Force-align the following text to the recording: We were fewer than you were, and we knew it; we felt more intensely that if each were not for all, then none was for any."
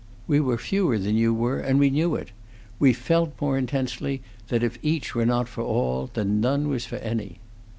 We 0.25 0.39
were 0.39 0.57
fewer 0.57 0.97
than 0.97 1.15
you 1.15 1.31
were, 1.31 1.59
and 1.59 1.77
we 1.77 1.91
knew 1.91 2.15
it; 2.15 2.31
we 2.79 2.91
felt 2.91 3.39
more 3.39 3.55
intensely 3.55 4.23
that 4.47 4.63
if 4.63 4.79
each 4.81 5.13
were 5.13 5.27
not 5.27 5.47
for 5.47 5.61
all, 5.63 6.09
then 6.11 6.41
none 6.41 6.69
was 6.69 6.87
for 6.87 6.95
any." 6.97 7.37